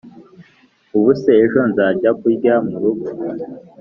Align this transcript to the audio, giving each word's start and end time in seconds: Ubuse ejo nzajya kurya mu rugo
Ubuse 0.97 1.29
ejo 1.43 1.59
nzajya 1.69 2.11
kurya 2.19 2.53
mu 2.67 2.75
rugo 2.81 3.07